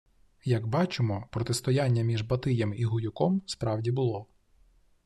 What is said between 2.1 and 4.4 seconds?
Батиєм і Гуюком справді було